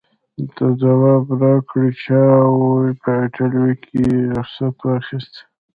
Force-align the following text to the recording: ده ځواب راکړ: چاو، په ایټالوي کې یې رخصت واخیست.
ده 0.55 0.67
ځواب 0.81 1.25
راکړ: 1.41 1.83
چاو، 2.03 2.57
په 3.01 3.09
ایټالوي 3.21 3.73
کې 3.83 3.95
یې 4.05 4.17
رخصت 4.37 4.75
واخیست. 4.87 5.33